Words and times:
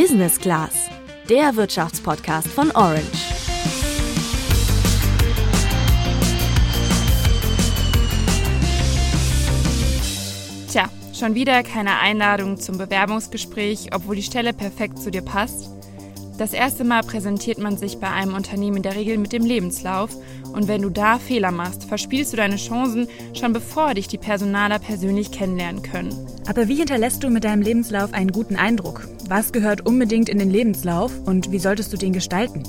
Business 0.00 0.38
Class, 0.38 0.88
der 1.28 1.56
Wirtschaftspodcast 1.56 2.46
von 2.46 2.70
Orange. 2.70 3.02
Tja, 10.70 10.88
schon 11.12 11.34
wieder 11.34 11.64
keine 11.64 11.98
Einladung 11.98 12.60
zum 12.60 12.78
Bewerbungsgespräch, 12.78 13.88
obwohl 13.92 14.14
die 14.14 14.22
Stelle 14.22 14.52
perfekt 14.52 15.00
zu 15.00 15.10
dir 15.10 15.22
passt. 15.22 15.68
Das 16.38 16.52
erste 16.52 16.84
Mal 16.84 17.02
präsentiert 17.02 17.58
man 17.58 17.76
sich 17.76 17.98
bei 17.98 18.08
einem 18.08 18.34
Unternehmen 18.34 18.76
in 18.76 18.82
der 18.84 18.94
Regel 18.94 19.18
mit 19.18 19.32
dem 19.32 19.44
Lebenslauf 19.44 20.10
und 20.52 20.68
wenn 20.68 20.82
du 20.82 20.90
da 20.90 21.18
Fehler 21.18 21.50
machst, 21.50 21.84
verspielst 21.84 22.32
du 22.32 22.36
deine 22.36 22.56
Chancen 22.56 23.08
schon 23.34 23.52
bevor 23.52 23.94
dich 23.94 24.08
die 24.08 24.18
Personaler 24.18 24.78
persönlich 24.78 25.30
kennenlernen 25.32 25.82
können. 25.82 26.14
Aber 26.48 26.68
wie 26.68 26.76
hinterlässt 26.76 27.22
du 27.22 27.30
mit 27.30 27.44
deinem 27.44 27.62
Lebenslauf 27.62 28.12
einen 28.12 28.32
guten 28.32 28.56
Eindruck? 28.56 29.06
Was 29.28 29.52
gehört 29.52 29.86
unbedingt 29.86 30.28
in 30.28 30.38
den 30.38 30.50
Lebenslauf 30.50 31.12
und 31.26 31.52
wie 31.52 31.58
solltest 31.58 31.92
du 31.92 31.96
den 31.96 32.12
gestalten? 32.12 32.62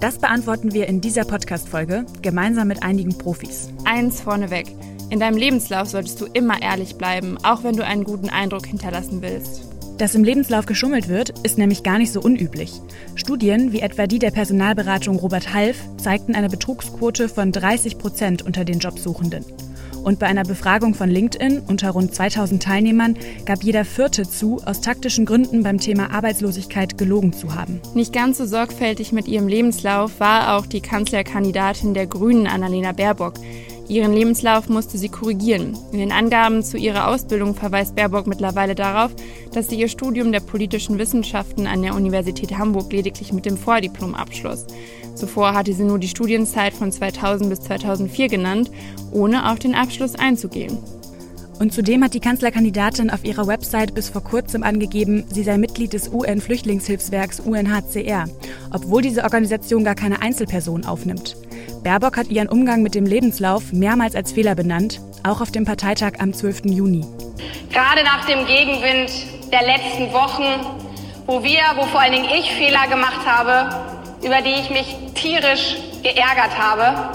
Das 0.00 0.18
beantworten 0.18 0.72
wir 0.72 0.86
in 0.86 1.00
dieser 1.00 1.24
Podcast-Folge 1.24 2.06
gemeinsam 2.22 2.68
mit 2.68 2.82
einigen 2.82 3.18
Profis. 3.18 3.70
Eins 3.84 4.20
vorneweg. 4.20 4.66
In 5.10 5.20
deinem 5.20 5.36
Lebenslauf 5.36 5.88
solltest 5.88 6.20
du 6.20 6.26
immer 6.26 6.62
ehrlich 6.62 6.96
bleiben, 6.96 7.36
auch 7.42 7.62
wenn 7.62 7.76
du 7.76 7.84
einen 7.84 8.04
guten 8.04 8.28
Eindruck 8.28 8.66
hinterlassen 8.66 9.22
willst. 9.22 9.73
Dass 9.98 10.16
im 10.16 10.24
Lebenslauf 10.24 10.66
geschummelt 10.66 11.08
wird, 11.08 11.30
ist 11.44 11.56
nämlich 11.56 11.84
gar 11.84 11.98
nicht 11.98 12.12
so 12.12 12.20
unüblich. 12.20 12.80
Studien, 13.14 13.72
wie 13.72 13.80
etwa 13.80 14.08
die 14.08 14.18
der 14.18 14.32
Personalberatung 14.32 15.16
Robert 15.16 15.54
Half, 15.54 15.76
zeigten 15.98 16.34
eine 16.34 16.48
Betrugsquote 16.48 17.28
von 17.28 17.52
30 17.52 17.98
Prozent 17.98 18.42
unter 18.42 18.64
den 18.64 18.80
Jobsuchenden. 18.80 19.44
Und 20.02 20.18
bei 20.18 20.26
einer 20.26 20.42
Befragung 20.42 20.94
von 20.94 21.08
LinkedIn 21.08 21.60
unter 21.60 21.90
rund 21.90 22.14
2000 22.14 22.62
Teilnehmern 22.62 23.16
gab 23.46 23.62
jeder 23.62 23.84
Vierte 23.84 24.28
zu, 24.28 24.60
aus 24.66 24.80
taktischen 24.80 25.24
Gründen 25.24 25.62
beim 25.62 25.78
Thema 25.78 26.10
Arbeitslosigkeit 26.10 26.98
gelogen 26.98 27.32
zu 27.32 27.54
haben. 27.54 27.80
Nicht 27.94 28.12
ganz 28.12 28.38
so 28.38 28.44
sorgfältig 28.44 29.12
mit 29.12 29.28
ihrem 29.28 29.48
Lebenslauf 29.48 30.18
war 30.18 30.56
auch 30.56 30.66
die 30.66 30.80
Kanzlerkandidatin 30.82 31.94
der 31.94 32.06
Grünen 32.06 32.46
Annalena 32.46 32.92
Baerbock. 32.92 33.34
Ihren 33.86 34.14
Lebenslauf 34.14 34.70
musste 34.70 34.96
sie 34.96 35.10
korrigieren. 35.10 35.76
In 35.92 35.98
den 35.98 36.12
Angaben 36.12 36.62
zu 36.62 36.78
ihrer 36.78 37.08
Ausbildung 37.08 37.54
verweist 37.54 37.94
Baerbock 37.94 38.26
mittlerweile 38.26 38.74
darauf, 38.74 39.10
dass 39.52 39.68
sie 39.68 39.76
ihr 39.76 39.88
Studium 39.88 40.32
der 40.32 40.40
politischen 40.40 40.98
Wissenschaften 40.98 41.66
an 41.66 41.82
der 41.82 41.94
Universität 41.94 42.56
Hamburg 42.56 42.90
lediglich 42.92 43.32
mit 43.32 43.44
dem 43.44 43.58
Vordiplom 43.58 44.14
abschloss. 44.14 44.66
Zuvor 45.14 45.52
hatte 45.52 45.74
sie 45.74 45.84
nur 45.84 45.98
die 45.98 46.08
Studienzeit 46.08 46.72
von 46.72 46.90
2000 46.90 47.50
bis 47.50 47.60
2004 47.60 48.28
genannt, 48.28 48.70
ohne 49.12 49.50
auf 49.52 49.58
den 49.58 49.74
Abschluss 49.74 50.14
einzugehen. 50.14 50.78
Und 51.60 51.72
zudem 51.72 52.02
hat 52.02 52.14
die 52.14 52.20
Kanzlerkandidatin 52.20 53.10
auf 53.10 53.24
ihrer 53.24 53.46
Website 53.46 53.94
bis 53.94 54.08
vor 54.08 54.24
kurzem 54.24 54.62
angegeben, 54.62 55.24
sie 55.30 55.44
sei 55.44 55.56
Mitglied 55.56 55.92
des 55.92 56.08
UN-Flüchtlingshilfswerks 56.08 57.40
UNHCR, 57.40 58.24
obwohl 58.72 59.02
diese 59.02 59.22
Organisation 59.22 59.84
gar 59.84 59.94
keine 59.94 60.20
Einzelperson 60.20 60.84
aufnimmt. 60.84 61.36
Baerbock 61.84 62.16
hat 62.16 62.30
ihren 62.30 62.48
Umgang 62.48 62.82
mit 62.82 62.94
dem 62.94 63.04
Lebenslauf 63.04 63.70
mehrmals 63.74 64.16
als 64.16 64.32
Fehler 64.32 64.54
benannt, 64.54 65.02
auch 65.22 65.42
auf 65.42 65.52
dem 65.52 65.66
Parteitag 65.66 66.14
am 66.18 66.32
12. 66.32 66.62
Juni. 66.64 67.04
Gerade 67.70 68.02
nach 68.02 68.24
dem 68.24 68.46
Gegenwind 68.46 69.12
der 69.52 69.66
letzten 69.66 70.10
Wochen, 70.14 70.44
wo 71.26 71.44
wir, 71.44 71.60
wo 71.76 71.82
vor 71.82 72.00
allen 72.00 72.12
Dingen 72.12 72.28
ich 72.38 72.50
Fehler 72.52 72.88
gemacht 72.88 73.26
habe, 73.26 73.68
über 74.24 74.40
die 74.40 74.58
ich 74.62 74.70
mich 74.70 74.96
tierisch 75.14 75.76
geärgert 76.02 76.58
habe, 76.58 77.12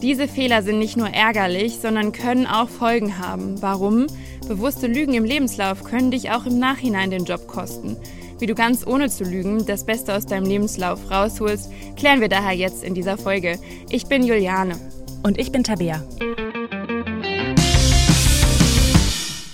diese 0.00 0.28
Fehler 0.28 0.62
sind 0.62 0.78
nicht 0.78 0.96
nur 0.96 1.08
ärgerlich, 1.08 1.78
sondern 1.78 2.12
können 2.12 2.46
auch 2.46 2.68
Folgen 2.68 3.18
haben. 3.18 3.60
Warum? 3.60 4.06
Bewusste 4.48 4.86
Lügen 4.86 5.14
im 5.14 5.24
Lebenslauf 5.24 5.84
können 5.84 6.10
dich 6.10 6.30
auch 6.30 6.46
im 6.46 6.58
Nachhinein 6.58 7.10
den 7.10 7.24
Job 7.24 7.46
kosten. 7.46 7.96
Wie 8.38 8.46
du 8.46 8.54
ganz 8.54 8.86
ohne 8.86 9.08
zu 9.08 9.24
lügen 9.24 9.64
das 9.64 9.86
Beste 9.86 10.14
aus 10.14 10.26
deinem 10.26 10.44
Lebenslauf 10.44 11.10
rausholst, 11.10 11.70
klären 11.96 12.20
wir 12.20 12.28
daher 12.28 12.52
jetzt 12.52 12.84
in 12.84 12.92
dieser 12.92 13.16
Folge. 13.16 13.58
Ich 13.88 14.06
bin 14.06 14.22
Juliane. 14.22 14.76
Und 15.22 15.38
ich 15.38 15.50
bin 15.50 15.64
Tabea. 15.64 16.04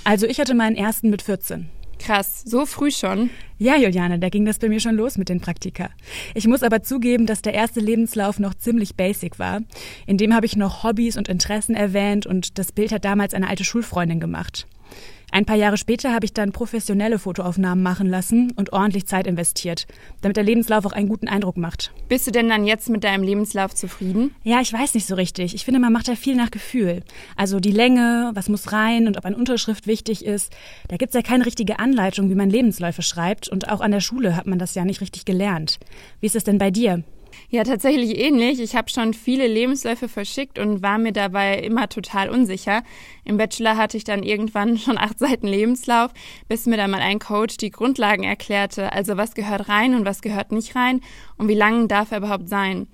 Also 0.05 0.27
ich 0.27 0.41
hatte 0.41 0.55
meinen 0.55 0.75
ersten 0.75 1.11
mit 1.11 1.23
14. 1.23 1.69
Krass, 2.01 2.43
so 2.45 2.67
früh 2.67 2.91
schon? 2.91 3.31
Ja, 3.59 3.77
Juliane, 3.77 4.19
da 4.19 4.29
ging 4.29 4.45
das 4.45 4.59
bei 4.59 4.69
mir 4.69 4.81
schon 4.81 4.97
los 4.97 5.17
mit 5.17 5.29
den 5.29 5.41
Praktika. 5.41 5.91
Ich 6.35 6.49
muss 6.49 6.65
aber 6.65 6.83
zugeben, 6.83 7.27
dass 7.27 7.43
der 7.43 7.55
erste 7.55 7.79
Lebenslauf 7.79 8.41
noch 8.41 8.55
ziemlich 8.55 8.97
basic 8.97 9.39
war. 9.39 9.61
In 10.07 10.19
dem 10.19 10.35
habe 10.35 10.47
ich 10.47 10.57
noch 10.57 10.83
Hobbys 10.83 11.17
und 11.17 11.29
Interessen 11.29 11.77
erwähnt 11.77 12.27
und 12.27 12.59
das 12.59 12.73
Bild 12.73 12.91
hat 12.91 13.05
damals 13.05 13.33
eine 13.33 13.49
alte 13.49 13.63
Schulfreundin 13.63 14.19
gemacht. 14.19 14.67
Ein 15.35 15.47
paar 15.47 15.57
Jahre 15.57 15.79
später 15.79 16.13
habe 16.13 16.27
ich 16.27 16.35
dann 16.35 16.53
professionelle 16.53 17.19
Fotoaufnahmen 17.19 17.83
machen 17.83 18.07
lassen 18.07 18.53
und 18.57 18.75
ordentlich 18.75 19.07
Zeit 19.07 19.27
investiert, 19.27 19.87
damit 20.21 20.37
der 20.37 20.45
Lebenslauf 20.45 20.85
auch 20.85 20.93
einen 20.93 21.09
guten 21.09 21.27
Eindruck 21.27 21.57
macht. 21.57 21.91
Bist 22.09 22.27
du 22.27 22.33
denn 22.33 22.51
dann 22.51 22.67
jetzt 22.67 22.91
mit 22.91 23.03
deinem 23.03 23.23
Lebenslauf 23.23 23.75
zufrieden? 23.75 24.35
Ja, 24.45 24.61
ich 24.61 24.71
weiß 24.71 24.93
nicht 24.93 25.07
so 25.07 25.15
richtig. 25.15 25.55
Ich 25.55 25.65
finde, 25.65 25.81
man 25.81 25.91
macht 25.91 26.09
da 26.09 26.17
viel 26.17 26.37
nach 26.37 26.51
Gefühl. 26.51 27.03
Also 27.35 27.61
die 27.61 27.73
Länge, 27.73 28.31
was 28.35 28.51
muss 28.51 28.73
rein 28.73 29.07
und 29.07 29.17
ob 29.17 29.25
eine 29.25 29.37
Unterschrift 29.37 29.87
wichtig 29.87 30.23
ist. 30.23 30.53
Da 30.89 30.99
gibt's 30.99 31.15
ja 31.15 31.23
keine 31.23 31.47
richtige 31.47 31.79
Anleitung, 31.79 32.29
wie 32.29 32.35
man 32.35 32.51
Lebensläufe 32.51 33.01
schreibt 33.01 33.49
und 33.49 33.71
auch 33.71 33.81
an 33.81 33.91
der 33.91 34.01
Schule 34.01 34.37
hat 34.37 34.47
man 34.47 34.59
das 34.59 34.75
ja 34.75 34.85
nicht 34.85 35.01
richtig 35.01 35.25
gelernt. 35.25 35.79
Wie 36.21 36.27
ist 36.27 36.37
es 36.37 36.45
denn 36.45 36.59
bei 36.59 36.71
dir? 36.71 37.05
Ja, 37.51 37.65
tatsächlich 37.65 38.19
ähnlich. 38.19 38.61
Ich 38.61 38.77
habe 38.77 38.91
schon 38.91 39.15
viele 39.15 39.47
Lebensläufe 39.47 40.09
verschickt 40.09 40.59
und 40.59 40.83
war 40.83 40.99
mir 40.99 41.13
dabei 41.13 41.59
immer 41.59 41.89
total 41.89 42.29
unsicher. 42.31 42.83
Im 43.25 43.37
Bachelor 43.37 43.77
hatte 43.77 43.97
ich 43.97 44.05
dann 44.05 44.23
irgendwann 44.23 44.79
schon 44.79 44.99
acht 44.99 45.19
Seiten 45.19 45.47
Lebenslauf, 45.47 46.13
bis 46.49 46.67
mir 46.67 46.77
dann 46.77 46.91
mal 46.91 47.01
ein 47.01 47.19
Coach 47.19 47.57
die 47.57 47.71
Grundlagen 47.71 48.25
erklärte, 48.25 48.93
also 48.93 49.17
was 49.17 49.35
gehört 49.35 49.69
rein 49.69 49.95
und 49.95 50.05
was 50.05 50.23
gehört 50.23 50.53
nicht 50.53 50.75
rein 50.77 51.01
und 51.37 51.49
wie 51.49 51.55
lang 51.55 51.89
darf 51.89 52.13
er 52.13 52.19
überhaupt 52.19 52.49
sein. 52.49 52.87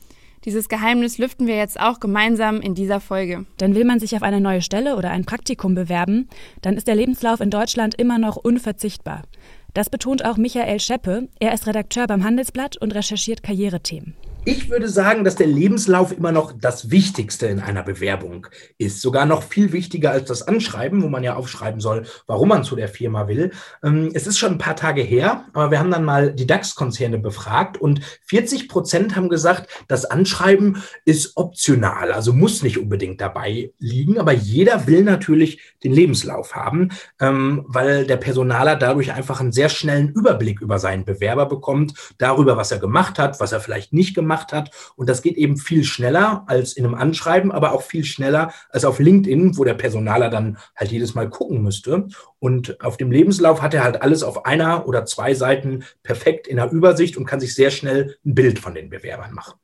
Dieses 0.44 0.69
Geheimnis 0.69 1.19
lüften 1.19 1.47
wir 1.47 1.56
jetzt 1.56 1.81
auch 1.81 2.00
gemeinsam 2.00 2.60
in 2.60 2.75
dieser 2.75 3.00
Folge. 3.00 3.44
Dann 3.59 3.75
will 3.75 3.84
man 3.84 4.00
sich 4.00 4.15
auf 4.15 4.22
eine 4.22 4.41
neue 4.41 4.62
Stelle 4.62 4.97
oder 4.97 5.10
ein 5.10 5.25
Praktikum 5.25 5.75
bewerben, 5.75 6.28
dann 6.62 6.76
ist 6.76 6.87
der 6.87 6.94
Lebenslauf 6.94 7.41
in 7.41 7.50
Deutschland 7.50 7.97
immer 7.97 8.19
noch 8.19 8.37
unverzichtbar. 8.37 9.22
Das 9.75 9.91
betont 9.91 10.25
auch 10.25 10.37
Michael 10.37 10.81
Scheppe. 10.81 11.28
Er 11.38 11.53
ist 11.53 11.66
Redakteur 11.66 12.06
beim 12.06 12.25
Handelsblatt 12.25 12.76
und 12.76 12.94
recherchiert 12.94 13.43
Karrierethemen. 13.43 14.15
Ich 14.51 14.71
würde 14.71 14.89
sagen, 14.89 15.25
dass 15.25 15.37
der 15.37 15.47
Lebenslauf 15.47 16.11
immer 16.11 16.33
noch 16.33 16.55
das 16.59 16.91
Wichtigste 16.91 17.49
in 17.49 17.61
einer 17.61 17.83
Bewerbung 17.83 18.47
ist. 18.79 19.03
Sogar 19.03 19.27
noch 19.27 19.43
viel 19.43 19.75
wichtiger 19.75 20.11
als 20.11 20.27
das 20.27 20.49
Anschreiben, 20.49 21.03
wo 21.03 21.11
man 21.11 21.23
ja 21.23 21.37
aufschreiben 21.37 21.83
soll, 21.83 22.07
warum 22.27 22.49
man 22.49 22.65
zu 22.65 22.75
der 22.75 22.89
Firma 22.89 23.29
will. 23.29 23.51
Ähm, 23.85 24.11
es 24.15 24.27
ist 24.27 24.39
schon 24.39 24.53
ein 24.53 24.59
paar 24.59 24.75
Tage 24.75 25.03
her, 25.03 25.45
aber 25.53 25.71
wir 25.71 25.79
haben 25.79 25.91
dann 25.91 26.03
mal 26.03 26.33
die 26.33 26.47
DAX-Konzerne 26.47 27.19
befragt 27.19 27.77
und 27.77 28.01
40 28.23 28.71
Prozent 28.71 29.17
haben 29.17 29.29
gesagt, 29.29 29.69
das 29.87 30.07
Anschreiben 30.07 30.83
ist 31.05 31.37
optional, 31.37 32.11
also 32.11 32.33
muss 32.33 32.63
nicht 32.63 32.79
unbedingt 32.79 33.21
dabei 33.21 33.73
liegen. 33.79 34.19
Aber 34.19 34.33
jeder 34.33 34.87
will 34.87 35.03
natürlich 35.03 35.61
den 35.85 35.93
Lebenslauf 35.93 36.55
haben, 36.55 36.89
ähm, 37.21 37.67
weil 37.69 38.07
der 38.07 38.17
Personaler 38.17 38.77
dadurch 38.77 39.13
einfach 39.13 39.43
einen 39.43 39.53
sehr 39.53 39.69
schnellen 39.69 40.09
Überblick 40.09 40.63
über 40.63 40.79
seinen 40.79 41.05
Bewerber 41.05 41.45
bekommt, 41.45 41.93
darüber, 42.17 42.57
was 42.57 42.73
er 42.73 42.79
gemacht 42.79 43.19
hat, 43.19 43.41
was 43.41 43.53
er 43.53 43.61
vielleicht 43.61 43.93
nicht 43.93 44.15
gemacht 44.15 44.38
gemacht 44.38 44.53
hat. 44.53 44.71
Und 44.97 45.09
das 45.09 45.22
geht 45.22 45.37
eben 45.37 45.56
viel 45.56 45.84
schneller 45.84 46.44
als 46.47 46.75
in 46.75 46.84
einem 46.84 46.94
Anschreiben, 46.94 47.53
aber 47.53 47.72
auch 47.72 47.82
viel 47.82 48.04
schneller 48.04 48.53
als 48.71 48.84
auf 48.84 48.99
LinkedIn, 48.99 49.56
wo 49.56 49.65
der 49.65 49.75
Personaler 49.75 50.31
dann 50.31 50.59
halt 50.76 50.93
jedes 50.93 51.15
Mal 51.15 51.28
gucken 51.28 51.62
müsste. 51.62 52.09
Und 52.38 52.81
auf 52.82 52.97
dem 52.97 53.10
Lebenslauf 53.10 53.62
hat 53.62 53.75
er 53.75 53.84
halt 53.84 54.03
alles 54.03 54.22
auf 54.22 54.47
einer 54.47 54.87
oder 54.87 55.04
zwei 55.04 55.34
Seiten 55.34 55.84
perfekt 56.03 56.47
in 56.47 56.56
der 56.56 56.71
Übersicht 56.71 57.16
und 57.16 57.25
kann 57.25 57.41
sich 57.41 57.54
sehr 57.54 57.71
schnell 57.71 58.16
ein 58.25 58.34
Bild 58.34 58.59
von 58.59 58.75
den 58.75 58.91
Bewerbern 58.91 59.32
machen. 59.32 59.54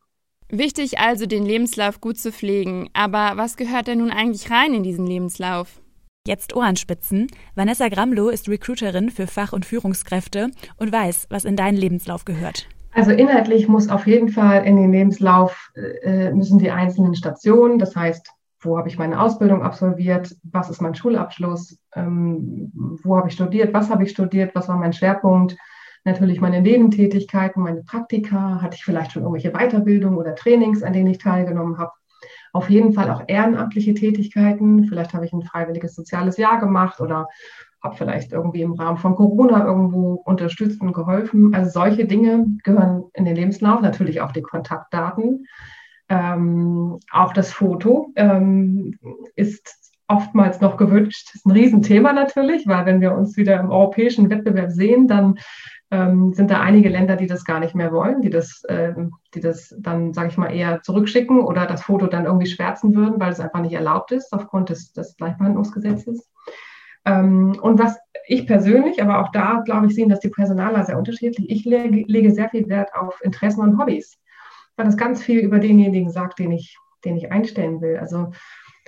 Wichtig 0.50 0.98
also, 0.98 1.26
den 1.26 1.44
Lebenslauf 1.44 2.00
gut 2.00 2.18
zu 2.18 2.30
pflegen. 2.30 2.88
Aber 2.92 3.32
was 3.36 3.56
gehört 3.56 3.86
denn 3.86 3.98
nun 3.98 4.10
eigentlich 4.10 4.50
rein 4.50 4.74
in 4.74 4.82
diesen 4.82 5.06
Lebenslauf? 5.06 5.80
Jetzt 6.26 6.54
Ohrenspitzen. 6.56 7.26
Vanessa 7.54 7.88
Gramlow 7.88 8.30
ist 8.30 8.48
Recruiterin 8.48 9.10
für 9.10 9.26
Fach- 9.26 9.52
und 9.52 9.66
Führungskräfte 9.66 10.50
und 10.78 10.90
weiß, 10.90 11.26
was 11.28 11.44
in 11.44 11.56
deinen 11.56 11.76
Lebenslauf 11.76 12.24
gehört. 12.24 12.66
Also 12.94 13.10
inhaltlich 13.10 13.66
muss 13.66 13.88
auf 13.88 14.06
jeden 14.06 14.28
Fall 14.28 14.64
in 14.64 14.76
den 14.76 14.92
Lebenslauf 14.92 15.72
äh, 15.74 16.32
müssen 16.32 16.58
die 16.58 16.70
einzelnen 16.70 17.16
Stationen, 17.16 17.80
das 17.80 17.96
heißt, 17.96 18.30
wo 18.60 18.78
habe 18.78 18.88
ich 18.88 18.98
meine 18.98 19.20
Ausbildung 19.20 19.62
absolviert, 19.62 20.34
was 20.44 20.70
ist 20.70 20.80
mein 20.80 20.94
Schulabschluss, 20.94 21.76
ähm, 21.94 22.72
wo 23.02 23.16
habe 23.16 23.28
ich 23.28 23.34
studiert, 23.34 23.74
was 23.74 23.90
habe 23.90 24.04
ich 24.04 24.10
studiert, 24.10 24.54
was 24.54 24.68
war 24.68 24.76
mein 24.76 24.92
Schwerpunkt, 24.92 25.56
natürlich 26.04 26.40
meine 26.40 26.62
Nebentätigkeiten, 26.62 27.62
meine 27.62 27.82
Praktika, 27.82 28.62
hatte 28.62 28.76
ich 28.76 28.84
vielleicht 28.84 29.12
schon 29.12 29.22
irgendwelche 29.22 29.50
Weiterbildungen 29.50 30.18
oder 30.18 30.36
Trainings, 30.36 30.82
an 30.82 30.92
denen 30.92 31.08
ich 31.08 31.18
teilgenommen 31.18 31.78
habe. 31.78 31.92
Auf 32.52 32.70
jeden 32.70 32.92
Fall 32.92 33.10
auch 33.10 33.24
ehrenamtliche 33.26 33.94
Tätigkeiten. 33.94 34.84
Vielleicht 34.84 35.12
habe 35.12 35.26
ich 35.26 35.32
ein 35.32 35.42
freiwilliges 35.42 35.94
soziales 35.94 36.36
Jahr 36.36 36.60
gemacht 36.60 37.00
oder 37.00 37.26
habe 37.84 37.96
vielleicht 37.96 38.32
irgendwie 38.32 38.62
im 38.62 38.72
Rahmen 38.72 38.96
von 38.96 39.14
Corona 39.14 39.64
irgendwo 39.64 40.14
unterstützt 40.24 40.80
und 40.80 40.94
geholfen. 40.94 41.54
Also 41.54 41.70
solche 41.70 42.06
Dinge 42.06 42.46
gehören 42.64 43.04
in 43.12 43.26
den 43.26 43.36
Lebenslauf, 43.36 43.82
natürlich 43.82 44.22
auch 44.22 44.32
die 44.32 44.42
Kontaktdaten. 44.42 45.46
Ähm, 46.08 46.98
auch 47.12 47.32
das 47.34 47.52
Foto 47.52 48.10
ähm, 48.16 48.98
ist 49.36 49.92
oftmals 50.08 50.60
noch 50.60 50.76
gewünscht. 50.76 51.28
Das 51.28 51.36
ist 51.36 51.46
ein 51.46 51.52
Riesenthema 51.52 52.12
natürlich, 52.12 52.66
weil 52.66 52.86
wenn 52.86 53.00
wir 53.00 53.14
uns 53.14 53.36
wieder 53.36 53.60
im 53.60 53.70
europäischen 53.70 54.30
Wettbewerb 54.30 54.70
sehen, 54.70 55.06
dann 55.06 55.38
ähm, 55.90 56.32
sind 56.32 56.50
da 56.50 56.60
einige 56.60 56.88
Länder, 56.88 57.16
die 57.16 57.26
das 57.26 57.44
gar 57.44 57.60
nicht 57.60 57.74
mehr 57.74 57.92
wollen, 57.92 58.22
die 58.22 58.30
das, 58.30 58.62
ähm, 58.68 59.12
die 59.34 59.40
das 59.40 59.74
dann, 59.78 60.12
sage 60.12 60.28
ich 60.28 60.38
mal, 60.38 60.54
eher 60.54 60.82
zurückschicken 60.82 61.40
oder 61.40 61.66
das 61.66 61.82
Foto 61.82 62.06
dann 62.06 62.24
irgendwie 62.24 62.46
schwärzen 62.46 62.94
würden, 62.94 63.20
weil 63.20 63.32
es 63.32 63.40
einfach 63.40 63.60
nicht 63.60 63.74
erlaubt 63.74 64.10
ist 64.12 64.32
aufgrund 64.32 64.70
des, 64.70 64.92
des 64.92 65.16
Gleichbehandlungsgesetzes. 65.16 66.30
Ähm, 67.04 67.58
und 67.60 67.78
was 67.78 67.98
ich 68.26 68.46
persönlich, 68.46 69.02
aber 69.02 69.20
auch 69.20 69.30
da, 69.32 69.62
glaube 69.64 69.86
ich, 69.86 69.94
sehen 69.94 70.08
das 70.08 70.20
die 70.20 70.30
Personaler 70.30 70.84
sehr 70.84 70.98
unterschiedlich. 70.98 71.50
Ich 71.50 71.64
lege, 71.64 72.04
lege 72.06 72.30
sehr 72.30 72.48
viel 72.48 72.68
Wert 72.68 72.94
auf 72.94 73.20
Interessen 73.22 73.60
und 73.60 73.78
Hobbys, 73.78 74.18
weil 74.76 74.86
das 74.86 74.96
ganz 74.96 75.22
viel 75.22 75.40
über 75.40 75.58
denjenigen 75.58 76.10
sagt, 76.10 76.38
den 76.38 76.52
ich, 76.52 76.78
den 77.04 77.16
ich 77.16 77.30
einstellen 77.30 77.80
will. 77.80 77.98
Also 77.98 78.32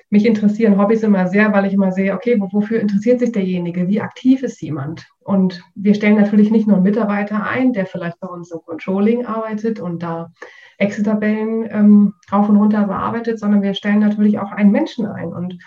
mich 0.08 0.24
interessieren 0.24 0.78
Hobbys 0.78 1.02
immer 1.02 1.26
sehr, 1.26 1.52
weil 1.52 1.66
ich 1.66 1.74
immer 1.74 1.92
sehe, 1.92 2.14
okay, 2.14 2.40
wofür 2.40 2.80
interessiert 2.80 3.18
sich 3.18 3.32
derjenige? 3.32 3.88
Wie 3.88 4.00
aktiv 4.00 4.42
ist 4.42 4.62
jemand? 4.62 5.06
Und 5.20 5.62
wir 5.74 5.94
stellen 5.94 6.16
natürlich 6.16 6.50
nicht 6.50 6.66
nur 6.66 6.76
einen 6.76 6.84
Mitarbeiter 6.84 7.44
ein, 7.44 7.72
der 7.72 7.86
vielleicht 7.86 8.20
bei 8.20 8.28
uns 8.28 8.52
im 8.52 8.60
Controlling 8.64 9.26
arbeitet 9.26 9.80
und 9.80 10.02
da 10.02 10.32
Excel-Tabellen 10.78 11.68
ähm, 11.70 12.14
rauf 12.30 12.48
und 12.48 12.56
runter 12.56 12.84
bearbeitet, 12.86 13.40
sondern 13.40 13.62
wir 13.62 13.74
stellen 13.74 13.98
natürlich 13.98 14.38
auch 14.38 14.52
einen 14.52 14.70
Menschen 14.70 15.06
ein. 15.06 15.32
Und 15.32 15.58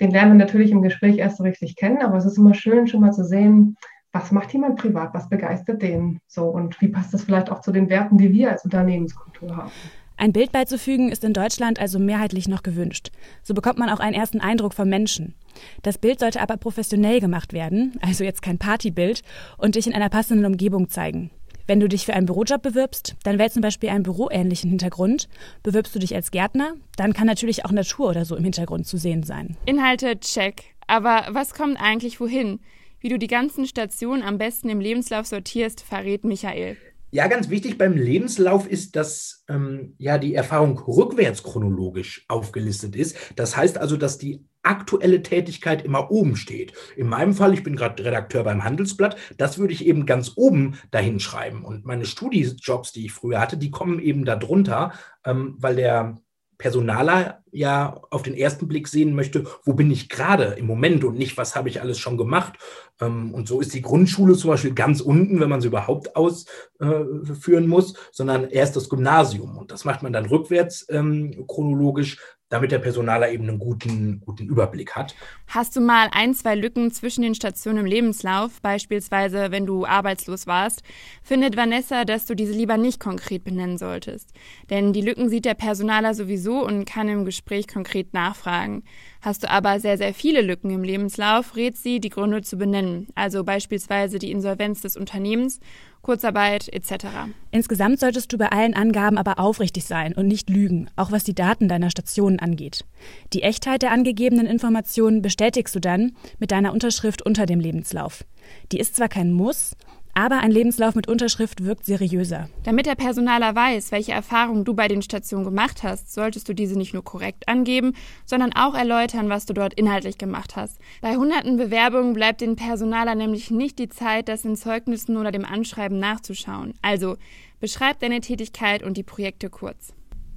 den 0.00 0.10
lernen 0.10 0.32
wir 0.32 0.44
natürlich 0.44 0.70
im 0.70 0.82
Gespräch 0.82 1.18
erst 1.18 1.36
so 1.36 1.44
richtig 1.44 1.76
kennen, 1.76 2.02
aber 2.02 2.16
es 2.16 2.24
ist 2.24 2.38
immer 2.38 2.54
schön, 2.54 2.86
schon 2.86 3.00
mal 3.00 3.12
zu 3.12 3.24
sehen, 3.24 3.76
was 4.12 4.32
macht 4.32 4.52
jemand 4.52 4.76
privat, 4.76 5.14
was 5.14 5.28
begeistert 5.28 5.82
den 5.82 6.20
so 6.26 6.46
und 6.46 6.80
wie 6.80 6.88
passt 6.88 7.14
das 7.14 7.24
vielleicht 7.24 7.50
auch 7.50 7.60
zu 7.60 7.70
den 7.70 7.88
Werten, 7.88 8.18
die 8.18 8.32
wir 8.32 8.50
als 8.50 8.64
Unternehmenskultur 8.64 9.56
haben. 9.56 9.70
Ein 10.16 10.32
Bild 10.32 10.52
beizufügen 10.52 11.10
ist 11.10 11.24
in 11.24 11.32
Deutschland 11.32 11.80
also 11.80 11.98
mehrheitlich 11.98 12.46
noch 12.46 12.62
gewünscht. 12.62 13.10
So 13.42 13.54
bekommt 13.54 13.78
man 13.78 13.88
auch 13.88 14.00
einen 14.00 14.14
ersten 14.14 14.40
Eindruck 14.40 14.74
vom 14.74 14.88
Menschen. 14.88 15.34
Das 15.82 15.96
Bild 15.96 16.20
sollte 16.20 16.42
aber 16.42 16.58
professionell 16.58 17.20
gemacht 17.20 17.54
werden, 17.54 17.98
also 18.02 18.24
jetzt 18.24 18.42
kein 18.42 18.58
Partybild, 18.58 19.22
und 19.56 19.76
dich 19.76 19.86
in 19.86 19.94
einer 19.94 20.10
passenden 20.10 20.44
Umgebung 20.44 20.90
zeigen. 20.90 21.30
Wenn 21.70 21.78
du 21.78 21.88
dich 21.88 22.04
für 22.04 22.14
einen 22.14 22.26
Bürojob 22.26 22.62
bewirbst, 22.62 23.14
dann 23.22 23.38
wähl 23.38 23.48
zum 23.48 23.62
Beispiel 23.62 23.90
einen 23.90 24.02
büroähnlichen 24.02 24.70
Hintergrund. 24.70 25.28
Bewirbst 25.62 25.94
du 25.94 26.00
dich 26.00 26.16
als 26.16 26.32
Gärtner, 26.32 26.74
dann 26.96 27.12
kann 27.12 27.28
natürlich 27.28 27.64
auch 27.64 27.70
Natur 27.70 28.08
oder 28.08 28.24
so 28.24 28.34
im 28.34 28.42
Hintergrund 28.42 28.88
zu 28.88 28.96
sehen 28.96 29.22
sein. 29.22 29.56
Inhalte 29.66 30.18
check. 30.18 30.74
Aber 30.88 31.28
was 31.30 31.54
kommt 31.54 31.80
eigentlich 31.80 32.18
wohin? 32.18 32.58
Wie 32.98 33.08
du 33.08 33.20
die 33.20 33.28
ganzen 33.28 33.66
Stationen 33.66 34.24
am 34.24 34.36
besten 34.36 34.68
im 34.68 34.80
Lebenslauf 34.80 35.26
sortierst, 35.26 35.80
verrät 35.80 36.24
Michael. 36.24 36.76
Ja, 37.12 37.26
ganz 37.26 37.50
wichtig 37.50 37.76
beim 37.76 37.96
Lebenslauf 37.96 38.68
ist, 38.68 38.94
dass 38.94 39.44
ähm, 39.48 39.94
ja 39.98 40.16
die 40.16 40.34
Erfahrung 40.34 40.78
rückwärts 40.78 41.42
chronologisch 41.42 42.24
aufgelistet 42.28 42.94
ist. 42.94 43.16
Das 43.34 43.56
heißt 43.56 43.78
also, 43.78 43.96
dass 43.96 44.16
die 44.16 44.44
aktuelle 44.62 45.22
Tätigkeit 45.22 45.84
immer 45.84 46.10
oben 46.10 46.36
steht. 46.36 46.72
In 46.96 47.08
meinem 47.08 47.34
Fall, 47.34 47.52
ich 47.52 47.64
bin 47.64 47.74
gerade 47.74 48.04
Redakteur 48.04 48.44
beim 48.44 48.62
Handelsblatt, 48.62 49.16
das 49.38 49.58
würde 49.58 49.72
ich 49.72 49.86
eben 49.86 50.06
ganz 50.06 50.32
oben 50.36 50.78
dahin 50.92 51.18
schreiben. 51.18 51.64
Und 51.64 51.84
meine 51.84 52.04
Studiejobs, 52.04 52.92
die 52.92 53.06
ich 53.06 53.12
früher 53.12 53.40
hatte, 53.40 53.56
die 53.56 53.70
kommen 53.70 53.98
eben 53.98 54.24
darunter, 54.24 54.92
ähm, 55.24 55.56
weil 55.58 55.76
der 55.76 56.20
Personaler 56.60 57.42
ja 57.50 58.00
auf 58.10 58.22
den 58.22 58.34
ersten 58.34 58.68
Blick 58.68 58.86
sehen 58.86 59.14
möchte, 59.14 59.46
wo 59.64 59.72
bin 59.72 59.90
ich 59.90 60.10
gerade 60.10 60.44
im 60.58 60.66
Moment 60.66 61.02
und 61.04 61.16
nicht, 61.16 61.38
was 61.38 61.56
habe 61.56 61.70
ich 61.70 61.80
alles 61.80 61.98
schon 61.98 62.18
gemacht. 62.18 62.52
Ähm, 63.00 63.32
und 63.32 63.48
so 63.48 63.60
ist 63.60 63.72
die 63.72 63.80
Grundschule 63.80 64.36
zum 64.36 64.50
Beispiel 64.50 64.74
ganz 64.74 65.00
unten, 65.00 65.40
wenn 65.40 65.48
man 65.48 65.62
sie 65.62 65.68
überhaupt 65.68 66.14
ausführen 66.14 67.66
muss, 67.66 67.94
sondern 68.12 68.50
erst 68.50 68.76
das 68.76 68.90
Gymnasium. 68.90 69.56
Und 69.56 69.72
das 69.72 69.86
macht 69.86 70.02
man 70.02 70.12
dann 70.12 70.26
rückwärts 70.26 70.86
ähm, 70.90 71.46
chronologisch, 71.48 72.18
damit 72.50 72.72
der 72.72 72.80
Personaler 72.80 73.30
eben 73.30 73.48
einen 73.48 73.60
guten, 73.60 74.20
guten 74.20 74.46
Überblick 74.46 74.96
hat. 74.96 75.14
Hast 75.46 75.76
du 75.76 75.80
mal 75.80 76.08
ein, 76.12 76.34
zwei 76.34 76.56
Lücken 76.56 76.90
zwischen 76.90 77.22
den 77.22 77.36
Stationen 77.36 77.78
im 77.78 77.86
Lebenslauf, 77.86 78.60
beispielsweise 78.60 79.52
wenn 79.52 79.66
du 79.66 79.86
arbeitslos 79.86 80.48
warst, 80.48 80.82
findet 81.22 81.56
Vanessa, 81.56 82.04
dass 82.04 82.26
du 82.26 82.34
diese 82.34 82.52
lieber 82.52 82.76
nicht 82.76 82.98
konkret 82.98 83.44
benennen 83.44 83.78
solltest. 83.78 84.32
Denn 84.68 84.92
die 84.92 85.00
Lücken 85.00 85.28
sieht 85.28 85.44
der 85.44 85.54
Personaler 85.54 86.12
sowieso 86.12 86.66
und 86.66 86.86
kann 86.86 87.08
im 87.08 87.24
Gespräch 87.24 87.68
konkret 87.68 88.12
nachfragen. 88.14 88.82
Hast 89.22 89.44
du 89.44 89.50
aber 89.50 89.78
sehr, 89.78 89.96
sehr 89.96 90.12
viele 90.12 90.40
Lücken 90.40 90.70
im 90.70 90.82
Lebenslauf, 90.82 91.54
rät 91.54 91.76
sie, 91.76 92.00
die 92.00 92.08
Gründe 92.08 92.42
zu 92.42 92.56
benennen, 92.56 93.06
also 93.14 93.44
beispielsweise 93.44 94.18
die 94.18 94.32
Insolvenz 94.32 94.80
des 94.80 94.96
Unternehmens, 94.96 95.60
Kurzarbeit 96.02 96.68
etc. 96.72 97.06
Insgesamt 97.50 98.00
solltest 98.00 98.32
du 98.32 98.38
bei 98.38 98.50
allen 98.50 98.74
Angaben 98.74 99.18
aber 99.18 99.38
aufrichtig 99.38 99.84
sein 99.84 100.14
und 100.14 100.26
nicht 100.26 100.48
lügen, 100.48 100.88
auch 100.96 101.12
was 101.12 101.24
die 101.24 101.34
Daten 101.34 101.68
deiner 101.68 101.90
Stationen 101.90 102.38
angeht. 102.38 102.84
Die 103.32 103.42
Echtheit 103.42 103.82
der 103.82 103.92
angegebenen 103.92 104.46
Informationen 104.46 105.22
bestätigst 105.22 105.74
du 105.74 105.80
dann 105.80 106.12
mit 106.38 106.50
deiner 106.50 106.72
Unterschrift 106.72 107.22
unter 107.22 107.46
dem 107.46 107.60
Lebenslauf. 107.60 108.24
Die 108.72 108.80
ist 108.80 108.96
zwar 108.96 109.08
kein 109.08 109.32
Muss, 109.32 109.76
aber 110.20 110.40
ein 110.40 110.50
Lebenslauf 110.50 110.94
mit 110.94 111.08
Unterschrift 111.08 111.64
wirkt 111.64 111.86
seriöser. 111.86 112.50
Damit 112.62 112.84
der 112.84 112.94
Personaler 112.94 113.54
weiß, 113.54 113.90
welche 113.90 114.12
Erfahrungen 114.12 114.66
du 114.66 114.74
bei 114.74 114.86
den 114.86 115.00
Stationen 115.00 115.46
gemacht 115.46 115.82
hast, 115.82 116.12
solltest 116.12 116.46
du 116.46 116.54
diese 116.54 116.76
nicht 116.76 116.92
nur 116.92 117.02
korrekt 117.02 117.48
angeben, 117.48 117.94
sondern 118.26 118.52
auch 118.52 118.74
erläutern, 118.74 119.30
was 119.30 119.46
du 119.46 119.54
dort 119.54 119.72
inhaltlich 119.72 120.18
gemacht 120.18 120.56
hast. 120.56 120.78
Bei 121.00 121.16
hunderten 121.16 121.56
Bewerbungen 121.56 122.12
bleibt 122.12 122.42
dem 122.42 122.54
Personaler 122.54 123.14
nämlich 123.14 123.50
nicht 123.50 123.78
die 123.78 123.88
Zeit, 123.88 124.28
das 124.28 124.44
in 124.44 124.56
Zeugnissen 124.56 125.16
oder 125.16 125.32
dem 125.32 125.46
Anschreiben 125.46 125.98
nachzuschauen. 125.98 126.74
Also 126.82 127.16
beschreib 127.58 128.00
deine 128.00 128.20
Tätigkeit 128.20 128.82
und 128.82 128.98
die 128.98 129.02
Projekte 129.02 129.48
kurz. 129.48 129.94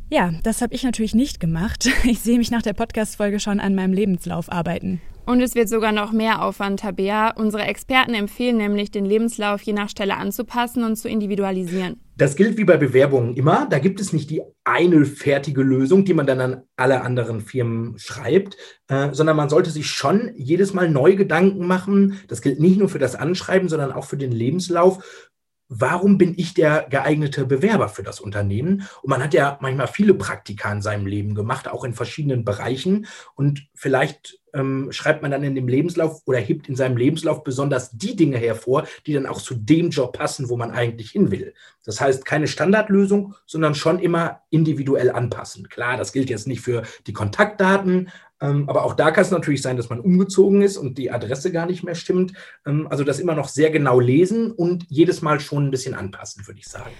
Ja, 0.09 0.31
das 0.43 0.61
habe 0.61 0.73
ich 0.73 0.83
natürlich 0.83 1.13
nicht 1.13 1.41
gemacht. 1.41 1.89
Ich 2.05 2.21
sehe 2.21 2.37
mich 2.37 2.51
nach 2.51 2.61
der 2.61 2.73
Podcast-Folge 2.73 3.41
schon 3.41 3.59
an 3.59 3.75
meinem 3.75 3.91
Lebenslauf 3.91 4.49
arbeiten. 4.49 5.01
Und 5.25 5.39
es 5.39 5.55
wird 5.55 5.69
sogar 5.69 5.93
noch 5.93 6.11
mehr 6.11 6.41
Aufwand, 6.41 6.81
Tabea. 6.81 7.31
Unsere 7.37 7.63
Experten 7.63 8.13
empfehlen 8.13 8.57
nämlich, 8.57 8.91
den 8.91 9.05
Lebenslauf 9.05 9.61
je 9.61 9.71
nach 9.71 9.89
Stelle 9.89 10.17
anzupassen 10.17 10.83
und 10.83 10.97
zu 10.97 11.07
individualisieren. 11.07 12.01
Das 12.17 12.35
gilt 12.35 12.57
wie 12.57 12.65
bei 12.65 12.77
Bewerbungen 12.77 13.33
immer. 13.33 13.65
Da 13.69 13.79
gibt 13.79 14.01
es 14.01 14.11
nicht 14.11 14.29
die 14.29 14.41
eine 14.65 15.05
fertige 15.05 15.63
Lösung, 15.63 16.03
die 16.03 16.13
man 16.13 16.27
dann 16.27 16.41
an 16.41 16.61
alle 16.75 17.01
anderen 17.01 17.39
Firmen 17.39 17.97
schreibt, 17.97 18.57
äh, 18.89 19.13
sondern 19.13 19.37
man 19.37 19.49
sollte 19.49 19.71
sich 19.71 19.87
schon 19.87 20.31
jedes 20.35 20.73
Mal 20.73 20.89
neu 20.89 21.15
Gedanken 21.15 21.65
machen. 21.67 22.19
Das 22.27 22.41
gilt 22.41 22.59
nicht 22.59 22.77
nur 22.77 22.89
für 22.89 22.99
das 22.99 23.15
Anschreiben, 23.15 23.69
sondern 23.69 23.93
auch 23.93 24.05
für 24.05 24.17
den 24.17 24.31
Lebenslauf 24.31 25.29
warum 25.69 26.19
bin 26.19 26.35
ich 26.37 26.53
der 26.53 26.85
geeignete 26.89 27.47
Bewerber 27.47 27.89
für 27.89 28.03
das 28.03 28.19
Unternehmen? 28.19 28.87
Und 29.01 29.09
man 29.09 29.23
hat 29.23 29.33
ja 29.33 29.57
manchmal 29.59 29.87
viele 29.87 30.13
Praktika 30.13 30.71
in 30.71 30.83
seinem 30.83 31.07
Leben 31.07 31.33
gemacht, 31.33 31.67
auch 31.67 31.83
in 31.83 31.93
verschiedenen 31.93 32.45
Bereichen. 32.45 33.07
Und 33.33 33.67
vielleicht 33.73 34.39
ähm, 34.53 34.91
schreibt 34.91 35.21
man 35.21 35.31
dann 35.31 35.43
in 35.43 35.55
dem 35.55 35.67
Lebenslauf 35.67 36.21
oder 36.25 36.39
hebt 36.39 36.69
in 36.69 36.75
seinem 36.75 36.97
Lebenslauf 36.97 37.43
besonders 37.43 37.91
die 37.91 38.15
Dinge 38.15 38.37
hervor, 38.37 38.87
die 39.05 39.13
dann 39.13 39.25
auch 39.25 39.41
zu 39.41 39.55
dem 39.55 39.89
Job 39.89 40.17
passen, 40.17 40.49
wo 40.49 40.57
man 40.57 40.71
eigentlich 40.71 41.11
hin 41.11 41.31
will. 41.31 41.53
Das 41.85 41.99
heißt, 41.99 42.25
keine 42.25 42.47
Standardlösung, 42.47 43.35
sondern 43.45 43.75
schon 43.75 43.99
immer 43.99 44.41
individuell 44.49 45.11
anpassen. 45.11 45.67
Klar, 45.69 45.97
das 45.97 46.13
gilt 46.13 46.29
jetzt 46.29 46.47
nicht 46.47 46.61
für 46.61 46.83
die 47.07 47.13
Kontaktdaten, 47.13 48.09
ähm, 48.41 48.69
aber 48.69 48.83
auch 48.83 48.93
da 48.93 49.11
kann 49.11 49.23
es 49.23 49.31
natürlich 49.31 49.61
sein, 49.61 49.77
dass 49.77 49.89
man 49.89 49.99
umgezogen 49.99 50.61
ist 50.61 50.77
und 50.77 50.97
die 50.97 51.11
Adresse 51.11 51.51
gar 51.51 51.65
nicht 51.65 51.83
mehr 51.83 51.95
stimmt. 51.95 52.33
Ähm, 52.65 52.87
also 52.89 53.03
das 53.03 53.19
immer 53.19 53.35
noch 53.35 53.47
sehr 53.47 53.71
genau 53.71 53.99
lesen 53.99 54.51
und 54.51 54.85
jedes 54.89 55.21
Mal 55.21 55.39
schon 55.39 55.67
ein 55.67 55.71
bisschen 55.71 55.93
anpassen, 55.93 56.45
würde 56.45 56.59
ich 56.59 56.67
sagen. 56.67 56.91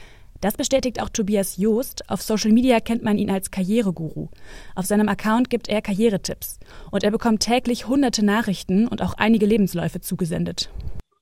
Das 0.43 0.57
bestätigt 0.57 1.01
auch 1.01 1.07
Tobias 1.07 1.55
Joost. 1.55 2.09
Auf 2.09 2.21
Social 2.21 2.51
Media 2.51 2.81
kennt 2.81 3.01
man 3.01 3.17
ihn 3.17 3.31
als 3.31 3.49
Karriereguru. 3.49 4.27
Auf 4.75 4.85
seinem 4.85 5.07
Account 5.07 5.49
gibt 5.49 5.69
er 5.69 5.81
Karrieretipps. 5.81 6.59
Und 6.91 7.05
er 7.05 7.11
bekommt 7.11 7.39
täglich 7.39 7.87
hunderte 7.87 8.25
Nachrichten 8.25 8.89
und 8.89 9.01
auch 9.01 9.13
einige 9.13 9.45
Lebensläufe 9.45 10.01
zugesendet. 10.01 10.69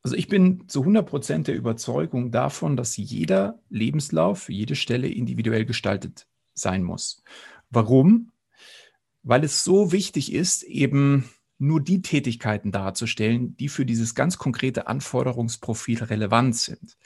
Also 0.01 0.15
ich 0.15 0.27
bin 0.27 0.67
zu 0.67 0.79
100 0.79 1.05
Prozent 1.07 1.47
der 1.47 1.55
Überzeugung 1.55 2.31
davon, 2.31 2.75
dass 2.75 2.97
jeder 2.97 3.59
Lebenslauf 3.69 4.39
für 4.39 4.53
jede 4.53 4.75
Stelle 4.75 5.07
individuell 5.07 5.65
gestaltet 5.65 6.25
sein 6.55 6.81
muss. 6.81 7.21
Warum? 7.69 8.31
Weil 9.21 9.43
es 9.43 9.63
so 9.63 9.91
wichtig 9.91 10.33
ist, 10.33 10.63
eben 10.63 11.29
nur 11.59 11.79
die 11.79 12.01
Tätigkeiten 12.01 12.71
darzustellen, 12.71 13.55
die 13.57 13.69
für 13.69 13.85
dieses 13.85 14.15
ganz 14.15 14.39
konkrete 14.39 14.87
Anforderungsprofil 14.87 16.05
relevant 16.05 16.55
sind. 16.55 16.97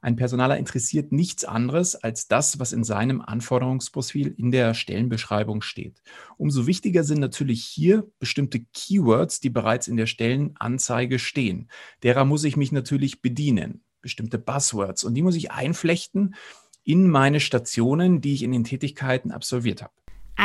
Ein 0.00 0.16
Personaler 0.16 0.58
interessiert 0.58 1.12
nichts 1.12 1.44
anderes 1.44 1.96
als 1.96 2.28
das, 2.28 2.58
was 2.58 2.72
in 2.72 2.84
seinem 2.84 3.20
Anforderungsprofil 3.20 4.34
in 4.36 4.50
der 4.50 4.74
Stellenbeschreibung 4.74 5.62
steht. 5.62 6.02
Umso 6.36 6.66
wichtiger 6.66 7.04
sind 7.04 7.20
natürlich 7.20 7.64
hier 7.64 8.06
bestimmte 8.18 8.60
Keywords, 8.72 9.40
die 9.40 9.50
bereits 9.50 9.88
in 9.88 9.96
der 9.96 10.06
Stellenanzeige 10.06 11.18
stehen. 11.18 11.68
Derer 12.02 12.24
muss 12.24 12.44
ich 12.44 12.56
mich 12.56 12.72
natürlich 12.72 13.22
bedienen, 13.22 13.82
bestimmte 14.00 14.38
Buzzwords, 14.38 15.04
und 15.04 15.14
die 15.14 15.22
muss 15.22 15.36
ich 15.36 15.50
einflechten 15.50 16.34
in 16.84 17.08
meine 17.10 17.40
Stationen, 17.40 18.20
die 18.20 18.34
ich 18.34 18.42
in 18.42 18.52
den 18.52 18.64
Tätigkeiten 18.64 19.32
absolviert 19.32 19.82
habe. 19.82 19.92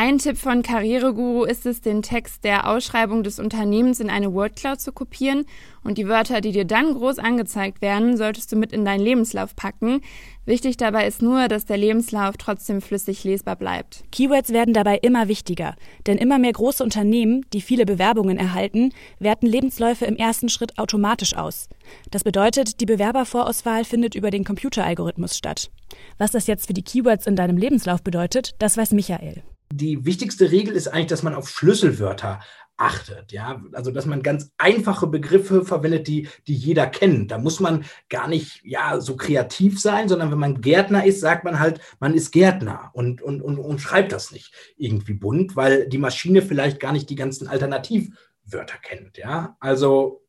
Ein 0.03 0.17
Tipp 0.17 0.39
von 0.39 0.63
Karriereguru 0.63 1.43
ist 1.43 1.67
es, 1.67 1.79
den 1.79 2.01
Text 2.01 2.43
der 2.43 2.67
Ausschreibung 2.67 3.21
des 3.21 3.37
Unternehmens 3.37 3.99
in 3.99 4.09
eine 4.09 4.33
Wordcloud 4.33 4.81
zu 4.81 4.91
kopieren 4.91 5.45
und 5.83 5.99
die 5.99 6.07
Wörter, 6.07 6.41
die 6.41 6.51
dir 6.51 6.65
dann 6.65 6.95
groß 6.95 7.19
angezeigt 7.19 7.83
werden, 7.83 8.17
solltest 8.17 8.51
du 8.51 8.55
mit 8.55 8.73
in 8.73 8.83
deinen 8.83 9.03
Lebenslauf 9.03 9.55
packen. 9.55 10.01
Wichtig 10.43 10.77
dabei 10.77 11.05
ist 11.05 11.21
nur, 11.21 11.47
dass 11.49 11.65
der 11.67 11.77
Lebenslauf 11.77 12.37
trotzdem 12.37 12.81
flüssig 12.81 13.23
lesbar 13.25 13.55
bleibt. 13.55 14.03
Keywords 14.11 14.51
werden 14.51 14.73
dabei 14.73 14.97
immer 14.97 15.27
wichtiger, 15.27 15.75
denn 16.07 16.17
immer 16.17 16.39
mehr 16.39 16.53
große 16.53 16.83
Unternehmen, 16.83 17.45
die 17.53 17.61
viele 17.61 17.85
Bewerbungen 17.85 18.39
erhalten, 18.39 18.93
werten 19.19 19.45
Lebensläufe 19.45 20.05
im 20.05 20.15
ersten 20.15 20.49
Schritt 20.49 20.79
automatisch 20.79 21.35
aus. 21.37 21.69
Das 22.09 22.23
bedeutet, 22.23 22.81
die 22.81 22.87
Bewerbervorauswahl 22.87 23.85
findet 23.85 24.15
über 24.15 24.31
den 24.31 24.45
Computeralgorithmus 24.45 25.37
statt. 25.37 25.69
Was 26.17 26.31
das 26.31 26.47
jetzt 26.47 26.65
für 26.65 26.73
die 26.73 26.81
Keywords 26.81 27.27
in 27.27 27.35
deinem 27.35 27.57
Lebenslauf 27.57 28.01
bedeutet, 28.01 28.55
das 28.57 28.77
weiß 28.77 28.93
Michael 28.93 29.43
die 29.71 30.05
wichtigste 30.05 30.51
Regel 30.51 30.75
ist 30.75 30.87
eigentlich, 30.87 31.07
dass 31.07 31.23
man 31.23 31.35
auf 31.35 31.49
Schlüsselwörter 31.49 32.39
achtet. 32.81 33.31
Ja, 33.31 33.61
also 33.73 33.91
dass 33.91 34.05
man 34.05 34.23
ganz 34.23 34.51
einfache 34.57 35.07
Begriffe 35.07 35.63
verwendet, 35.63 36.07
die, 36.07 36.27
die 36.47 36.55
jeder 36.55 36.87
kennt. 36.87 37.31
Da 37.31 37.37
muss 37.37 37.59
man 37.59 37.85
gar 38.09 38.27
nicht 38.27 38.61
ja, 38.63 38.99
so 38.99 39.15
kreativ 39.15 39.79
sein, 39.79 40.09
sondern 40.09 40.31
wenn 40.31 40.39
man 40.39 40.61
Gärtner 40.61 41.05
ist, 41.05 41.19
sagt 41.19 41.43
man 41.43 41.59
halt, 41.59 41.79
man 41.99 42.13
ist 42.13 42.31
Gärtner 42.31 42.89
und, 42.93 43.21
und, 43.21 43.41
und, 43.41 43.59
und 43.59 43.79
schreibt 43.79 44.11
das 44.11 44.31
nicht 44.31 44.53
irgendwie 44.77 45.13
bunt, 45.13 45.55
weil 45.55 45.87
die 45.87 45.99
Maschine 45.99 46.41
vielleicht 46.41 46.79
gar 46.79 46.91
nicht 46.91 47.09
die 47.09 47.15
ganzen 47.15 47.47
Alternativwörter 47.47 48.77
kennt. 48.81 49.17
Ja, 49.17 49.55
also 49.59 50.23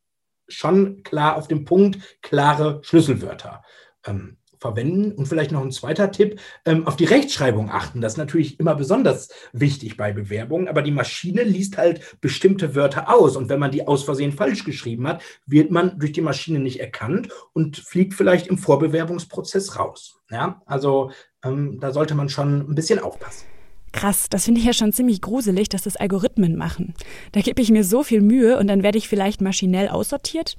schon 0.47 1.03
klar 1.03 1.37
auf 1.37 1.49
dem 1.49 1.65
Punkt, 1.65 2.19
klare 2.21 2.81
Schlüsselwörter. 2.85 3.63
Ähm, 4.05 4.37
verwenden. 4.63 5.13
Und 5.13 5.27
vielleicht 5.27 5.53
noch 5.53 5.63
ein 5.63 5.73
zweiter 5.73 6.11
Tipp, 6.11 6.41
ähm, 6.65 6.87
auf 6.87 6.97
die 6.97 7.05
Rechtschreibung 7.05 7.71
achten. 7.71 8.01
Das 8.01 8.15
ist 8.15 8.19
natürlich 8.19 8.59
immer 8.59 8.75
besonders 8.75 9.29
wichtig 9.53 9.99
bei 9.99 10.13
Bewerbungen, 10.13 10.69
aber 10.69 10.81
die 10.81 10.91
Maschine 10.91 11.43
liest 11.43 11.77
halt 11.77 12.17
bestimmte 12.23 12.75
Wörter 12.75 13.15
aus. 13.15 13.37
Und 13.37 13.51
wenn 13.51 13.61
man 13.61 13.71
die 13.71 13.87
aus 13.87 14.05
Versehen 14.05 14.33
falsch 14.33 14.65
geschrieben 14.65 15.07
hat, 15.07 15.23
wird 15.45 15.71
man 15.71 15.99
durch 15.99 16.13
die 16.13 16.23
Maschine 16.23 16.61
nicht 16.61 16.81
erkannt 16.81 17.29
und 17.53 17.77
fliegt 17.77 18.15
vielleicht 18.15 18.47
im 18.47 18.57
Vorbewerbungsprozess 18.57 19.79
raus. 19.79 20.21
Ja, 20.31 20.63
also 20.65 21.11
ähm, 21.45 21.79
da 21.81 21.93
sollte 21.93 22.15
man 22.15 22.31
schon 22.31 22.71
ein 22.71 22.75
bisschen 22.75 23.01
aufpassen. 23.01 23.47
Krass, 23.93 24.29
das 24.31 24.47
finde 24.47 24.61
ich 24.61 24.67
ja 24.67 24.73
schon 24.73 24.93
ziemlich 24.93 25.21
gruselig, 25.21 25.69
dass 25.69 25.83
das 25.83 25.97
Algorithmen 25.97 26.57
machen. 26.57 26.95
Da 27.33 27.43
gebe 27.43 27.61
ich 27.61 27.71
mir 27.71 27.85
so 27.85 28.03
viel 28.03 28.23
Mühe 28.23 28.59
und 28.59 28.69
dann 28.69 28.83
werde 28.83 28.97
ich 28.97 29.07
vielleicht 29.07 29.43
maschinell 29.43 29.89
aussortiert. 29.89 30.57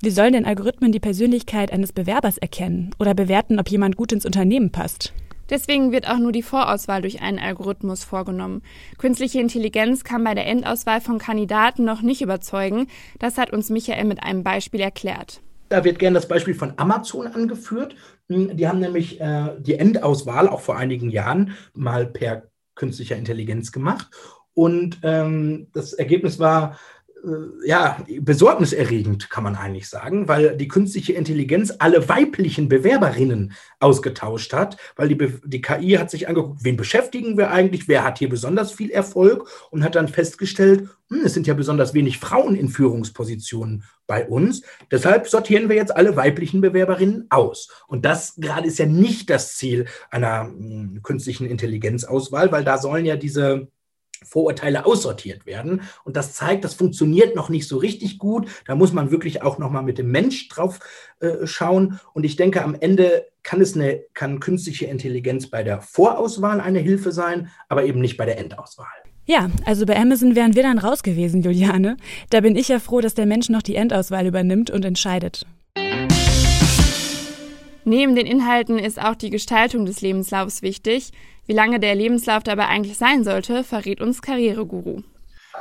Wie 0.00 0.10
sollen 0.10 0.32
denn 0.32 0.44
Algorithmen 0.44 0.92
die 0.92 1.00
Persönlichkeit 1.00 1.72
eines 1.72 1.92
Bewerbers 1.92 2.38
erkennen 2.38 2.94
oder 3.00 3.14
bewerten, 3.14 3.58
ob 3.58 3.68
jemand 3.68 3.96
gut 3.96 4.12
ins 4.12 4.24
Unternehmen 4.24 4.70
passt? 4.70 5.12
Deswegen 5.50 5.90
wird 5.90 6.08
auch 6.08 6.18
nur 6.18 6.30
die 6.30 6.44
Vorauswahl 6.44 7.02
durch 7.02 7.20
einen 7.20 7.40
Algorithmus 7.40 8.04
vorgenommen. 8.04 8.62
Künstliche 8.98 9.40
Intelligenz 9.40 10.04
kann 10.04 10.22
bei 10.22 10.34
der 10.34 10.46
Endauswahl 10.46 11.00
von 11.00 11.18
Kandidaten 11.18 11.84
noch 11.84 12.00
nicht 12.00 12.22
überzeugen. 12.22 12.86
Das 13.18 13.38
hat 13.38 13.52
uns 13.52 13.70
Michael 13.70 14.04
mit 14.04 14.22
einem 14.22 14.44
Beispiel 14.44 14.80
erklärt. 14.80 15.40
Da 15.68 15.82
wird 15.82 15.98
gerne 15.98 16.14
das 16.14 16.28
Beispiel 16.28 16.54
von 16.54 16.74
Amazon 16.76 17.26
angeführt. 17.26 17.96
Hm, 18.28 18.56
die 18.56 18.68
haben 18.68 18.78
nämlich 18.78 19.20
äh, 19.20 19.56
die 19.58 19.74
Endauswahl 19.74 20.48
auch 20.48 20.60
vor 20.60 20.76
einigen 20.76 21.10
Jahren 21.10 21.54
mal 21.74 22.06
per 22.06 22.44
künstlicher 22.76 23.16
Intelligenz 23.16 23.72
gemacht. 23.72 24.06
Und 24.54 24.98
ähm, 25.02 25.68
das 25.72 25.92
Ergebnis 25.92 26.38
war 26.38 26.72
äh, 26.72 26.74
ja, 27.64 27.98
besorgniserregend, 28.20 29.30
kann 29.30 29.44
man 29.44 29.56
eigentlich 29.56 29.88
sagen, 29.88 30.28
weil 30.28 30.56
die 30.56 30.68
künstliche 30.68 31.12
Intelligenz 31.12 31.72
alle 31.78 32.08
weiblichen 32.08 32.68
Bewerberinnen 32.68 33.52
ausgetauscht 33.80 34.52
hat, 34.52 34.76
weil 34.96 35.08
die, 35.08 35.40
die 35.44 35.60
KI 35.60 35.92
hat 35.92 36.10
sich 36.10 36.28
angeguckt, 36.28 36.64
wen 36.64 36.76
beschäftigen 36.76 37.36
wir 37.36 37.50
eigentlich, 37.50 37.88
wer 37.88 38.04
hat 38.04 38.18
hier 38.18 38.28
besonders 38.28 38.72
viel 38.72 38.90
Erfolg 38.90 39.48
und 39.70 39.84
hat 39.84 39.94
dann 39.94 40.08
festgestellt, 40.08 40.88
hm, 41.10 41.22
es 41.24 41.34
sind 41.34 41.46
ja 41.46 41.54
besonders 41.54 41.94
wenig 41.94 42.18
Frauen 42.18 42.54
in 42.54 42.68
Führungspositionen 42.68 43.84
bei 44.06 44.26
uns. 44.26 44.62
Deshalb 44.90 45.28
sortieren 45.28 45.68
wir 45.68 45.76
jetzt 45.76 45.94
alle 45.94 46.16
weiblichen 46.16 46.60
Bewerberinnen 46.60 47.26
aus. 47.30 47.68
Und 47.86 48.04
das 48.04 48.34
gerade 48.36 48.68
ist 48.68 48.78
ja 48.78 48.86
nicht 48.86 49.30
das 49.30 49.56
Ziel 49.56 49.86
einer 50.10 50.44
hm, 50.44 51.00
künstlichen 51.02 51.46
Intelligenzauswahl, 51.46 52.52
weil 52.52 52.64
da 52.64 52.78
sollen 52.78 53.04
ja 53.04 53.16
diese 53.16 53.68
Vorurteile 54.24 54.86
aussortiert 54.86 55.46
werden. 55.46 55.82
Und 56.04 56.16
das 56.16 56.34
zeigt, 56.34 56.64
das 56.64 56.74
funktioniert 56.74 57.36
noch 57.36 57.48
nicht 57.48 57.68
so 57.68 57.78
richtig 57.78 58.18
gut. 58.18 58.48
Da 58.66 58.74
muss 58.74 58.92
man 58.92 59.10
wirklich 59.10 59.42
auch 59.42 59.58
noch 59.58 59.70
mal 59.70 59.82
mit 59.82 59.98
dem 59.98 60.10
Mensch 60.10 60.48
drauf 60.48 60.80
äh, 61.20 61.46
schauen. 61.46 62.00
Und 62.12 62.24
ich 62.24 62.36
denke, 62.36 62.62
am 62.62 62.74
Ende 62.74 63.26
kann 63.42 63.60
es 63.60 63.74
eine, 63.74 64.02
kann 64.14 64.40
künstliche 64.40 64.86
Intelligenz 64.86 65.48
bei 65.48 65.62
der 65.62 65.80
Vorauswahl 65.80 66.60
eine 66.60 66.80
Hilfe 66.80 67.12
sein, 67.12 67.48
aber 67.68 67.84
eben 67.84 68.00
nicht 68.00 68.16
bei 68.16 68.26
der 68.26 68.38
Endauswahl. 68.38 68.86
Ja, 69.24 69.50
also 69.66 69.84
bei 69.84 69.96
Amazon 69.96 70.34
wären 70.36 70.54
wir 70.54 70.62
dann 70.62 70.78
raus 70.78 71.02
gewesen, 71.02 71.42
Juliane. 71.42 71.98
Da 72.30 72.40
bin 72.40 72.56
ich 72.56 72.68
ja 72.68 72.78
froh, 72.78 73.02
dass 73.02 73.14
der 73.14 73.26
Mensch 73.26 73.50
noch 73.50 73.62
die 73.62 73.74
Endauswahl 73.74 74.26
übernimmt 74.26 74.70
und 74.70 74.86
entscheidet. 74.86 75.46
Neben 77.88 78.14
den 78.14 78.26
Inhalten 78.26 78.78
ist 78.78 79.00
auch 79.02 79.14
die 79.14 79.30
Gestaltung 79.30 79.86
des 79.86 80.02
Lebenslaufs 80.02 80.60
wichtig. 80.60 81.10
Wie 81.46 81.54
lange 81.54 81.80
der 81.80 81.94
Lebenslauf 81.94 82.42
dabei 82.42 82.66
eigentlich 82.66 82.98
sein 82.98 83.24
sollte, 83.24 83.64
verrät 83.64 84.02
uns 84.02 84.20
Karriereguru. 84.20 85.00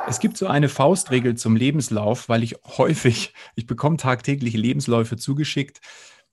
Es 0.09 0.19
gibt 0.19 0.35
so 0.35 0.45
eine 0.45 0.67
Faustregel 0.67 1.35
zum 1.35 1.55
Lebenslauf, 1.55 2.27
weil 2.27 2.43
ich 2.43 2.55
häufig, 2.65 3.33
ich 3.55 3.65
bekomme 3.65 3.95
tagtäglich 3.95 4.55
Lebensläufe 4.55 5.15
zugeschickt. 5.15 5.79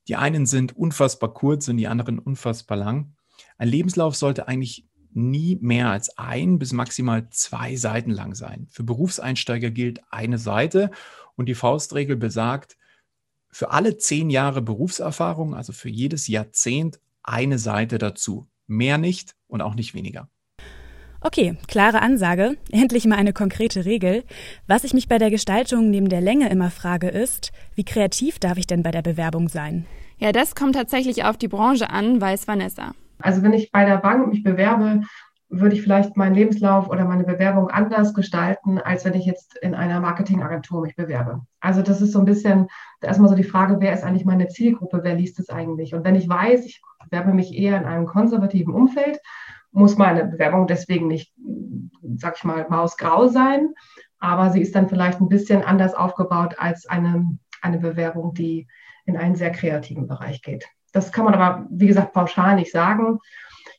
Die 0.08 0.16
einen 0.16 0.46
sind 0.46 0.76
unfassbar 0.76 1.32
kurz 1.32 1.68
und 1.68 1.76
die 1.76 1.86
anderen 1.86 2.18
unfassbar 2.18 2.76
lang. 2.76 3.14
Ein 3.56 3.68
Lebenslauf 3.68 4.16
sollte 4.16 4.48
eigentlich 4.48 4.88
nie 5.12 5.58
mehr 5.60 5.90
als 5.90 6.18
ein 6.18 6.58
bis 6.58 6.72
maximal 6.72 7.28
zwei 7.30 7.76
Seiten 7.76 8.10
lang 8.10 8.34
sein. 8.34 8.66
Für 8.72 8.82
Berufseinsteiger 8.82 9.70
gilt 9.70 10.00
eine 10.10 10.38
Seite 10.38 10.90
und 11.36 11.48
die 11.48 11.54
Faustregel 11.54 12.16
besagt, 12.16 12.76
für 13.54 13.70
alle 13.70 13.96
zehn 13.96 14.30
Jahre 14.30 14.62
Berufserfahrung, 14.62 15.54
also 15.54 15.73
für 15.73 15.88
jedes 15.88 16.26
Jahrzehnt, 16.26 16.99
eine 17.23 17.58
Seite 17.58 17.99
dazu. 17.99 18.49
Mehr 18.66 18.99
nicht 18.99 19.37
und 19.46 19.61
auch 19.61 19.76
nicht 19.76 19.94
weniger. 19.94 20.28
Okay, 21.20 21.56
klare 21.68 22.02
Ansage. 22.02 22.56
Endlich 22.73 23.06
mal 23.06 23.16
eine 23.16 23.32
konkrete 23.32 23.84
Regel. 23.84 24.25
Was 24.66 24.82
ich 24.82 24.92
mich 24.92 25.08
bei 25.08 25.18
der 25.18 25.30
Gestaltung 25.30 25.88
neben 25.88 26.08
der 26.08 26.20
Länge 26.20 26.50
immer 26.50 26.70
frage, 26.70 27.08
ist, 27.08 27.52
wie 27.76 27.84
kreativ 27.84 28.40
darf 28.40 28.58
ich 28.58 28.66
denn 28.66 28.82
bei 28.82 28.90
der 28.90 29.02
Bewerbung 29.02 29.49
sein? 29.49 29.87
Ja, 30.18 30.32
das 30.32 30.56
kommt 30.56 30.75
tatsächlich 30.75 31.25
auf 31.25 31.37
die 31.37 31.49
Branche 31.49 31.90
an, 31.90 32.20
weiß 32.20 32.49
Vanessa. 32.49 32.92
Also 33.18 33.42
wenn 33.42 33.52
ich 33.52 33.70
bei 33.70 33.84
der 33.84 33.99
Bank 33.99 34.26
mich 34.26 34.42
bewerbe, 34.42 35.02
würde 35.61 35.75
ich 35.75 35.82
vielleicht 35.82 36.16
meinen 36.16 36.34
Lebenslauf 36.34 36.88
oder 36.88 37.04
meine 37.04 37.25
Bewerbung 37.25 37.70
anders 37.70 38.14
gestalten, 38.14 38.78
als 38.78 39.04
wenn 39.04 39.14
ich 39.14 39.26
jetzt 39.26 39.56
in 39.58 39.75
einer 39.75 40.00
Marketingagentur 40.00 40.82
mich 40.82 40.96
bewerbe. 40.96 41.42
Also 41.61 41.82
das 41.82 42.00
ist 42.00 42.12
so 42.12 42.18
ein 42.18 42.25
bisschen 42.25 42.68
erstmal 43.00 43.28
so 43.28 43.34
die 43.34 43.44
Frage, 43.44 43.76
wer 43.80 43.92
ist 43.92 44.04
eigentlich 44.04 44.25
meine 44.25 44.49
Zielgruppe, 44.49 45.00
wer 45.02 45.14
liest 45.14 45.38
es 45.38 45.50
eigentlich? 45.50 45.94
Und 45.94 46.04
wenn 46.04 46.16
ich 46.16 46.28
weiß, 46.28 46.64
ich 46.64 46.82
bewerbe 47.04 47.32
mich 47.32 47.54
eher 47.54 47.78
in 47.78 47.84
einem 47.84 48.06
konservativen 48.06 48.75
Umfeld, 48.75 49.18
muss 49.73 49.96
meine 49.96 50.25
Bewerbung 50.25 50.66
deswegen 50.66 51.08
nicht, 51.08 51.34
sag 52.16 52.37
ich 52.37 52.44
mal, 52.44 52.66
mausgrau 52.68 53.26
sein, 53.26 53.75
aber 54.18 54.50
sie 54.50 54.61
ist 54.61 54.75
dann 54.75 54.88
vielleicht 54.88 55.20
ein 55.20 55.28
bisschen 55.28 55.62
anders 55.62 55.94
aufgebaut 55.94 56.54
als 56.58 56.87
eine, 56.87 57.38
eine 57.61 57.78
Bewerbung, 57.78 58.34
die 58.34 58.68
in 59.04 59.16
einen 59.16 59.34
sehr 59.34 59.50
kreativen 59.50 60.06
Bereich 60.06 60.42
geht. 60.42 60.64
Das 60.92 61.11
kann 61.12 61.25
man 61.25 61.34
aber, 61.34 61.66
wie 61.70 61.88
gesagt, 61.88 62.12
pauschal 62.12 62.54
nicht 62.54 62.70
sagen. 62.70 63.18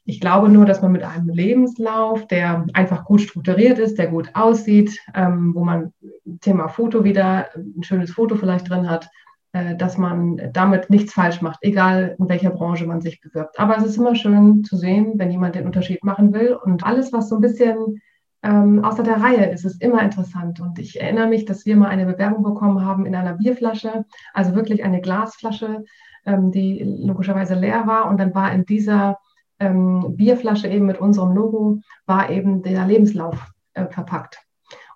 Ich 0.07 0.21
glaube 0.21 0.50
nur, 0.50 0.65
dass 0.65 0.83
man 0.83 0.91
mit 0.91 1.03
einem 1.03 1.29
Lebenslauf, 1.29 2.27
der 2.27 2.65
einfach 2.74 3.05
gut 3.05 3.21
strukturiert 3.21 3.79
ist, 3.79 3.97
der 3.97 4.07
gut 4.07 4.29
aussieht, 4.33 5.00
ähm, 5.15 5.53
wo 5.55 5.63
man 5.63 5.93
Thema 6.41 6.67
Foto 6.67 7.03
wieder, 7.03 7.47
ein 7.55 7.81
schönes 7.81 8.12
Foto 8.12 8.35
vielleicht 8.35 8.69
drin 8.69 8.88
hat, 8.88 9.09
äh, 9.53 9.75
dass 9.75 9.97
man 9.97 10.39
damit 10.53 10.91
nichts 10.91 11.12
falsch 11.12 11.41
macht, 11.41 11.57
egal 11.62 12.15
in 12.19 12.29
welcher 12.29 12.51
Branche 12.51 12.85
man 12.85 13.01
sich 13.01 13.19
bewirbt. 13.19 13.59
Aber 13.59 13.77
es 13.77 13.83
ist 13.83 13.97
immer 13.97 14.13
schön 14.13 14.63
zu 14.63 14.77
sehen, 14.77 15.13
wenn 15.15 15.31
jemand 15.31 15.55
den 15.55 15.65
Unterschied 15.65 16.03
machen 16.03 16.33
will. 16.33 16.53
Und 16.53 16.85
alles, 16.85 17.12
was 17.12 17.29
so 17.29 17.35
ein 17.35 17.41
bisschen 17.41 18.00
ähm, 18.43 18.85
außer 18.85 19.01
der 19.01 19.21
Reihe 19.21 19.50
ist, 19.50 19.65
ist 19.65 19.81
immer 19.81 20.03
interessant. 20.03 20.59
Und 20.59 20.77
ich 20.77 21.01
erinnere 21.01 21.27
mich, 21.27 21.45
dass 21.45 21.65
wir 21.65 21.75
mal 21.77 21.88
eine 21.88 22.05
Bewerbung 22.05 22.43
bekommen 22.43 22.85
haben 22.85 23.07
in 23.07 23.15
einer 23.15 23.33
Bierflasche, 23.33 24.05
also 24.35 24.53
wirklich 24.53 24.83
eine 24.83 25.01
Glasflasche, 25.01 25.83
ähm, 26.27 26.51
die 26.51 26.83
logischerweise 26.83 27.55
leer 27.55 27.88
war. 27.88 28.07
Und 28.07 28.19
dann 28.19 28.35
war 28.35 28.51
in 28.51 28.65
dieser 28.65 29.17
ähm, 29.59 30.15
Bierflasche 30.15 30.67
eben 30.67 30.85
mit 30.85 31.00
unserem 31.00 31.33
Logo 31.33 31.79
war 32.05 32.29
eben 32.29 32.62
der 32.62 32.85
Lebenslauf 32.85 33.51
äh, 33.74 33.88
verpackt. 33.88 34.39